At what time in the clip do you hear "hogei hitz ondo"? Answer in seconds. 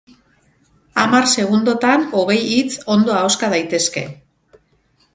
2.21-3.17